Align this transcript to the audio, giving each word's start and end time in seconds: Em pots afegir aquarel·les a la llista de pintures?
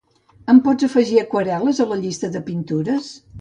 Em 0.53 0.61
pots 0.67 0.87
afegir 0.87 1.19
aquarel·les 1.23 1.83
a 1.85 1.87
la 1.93 1.99
llista 2.01 2.31
de 2.39 2.43
pintures? 2.49 3.13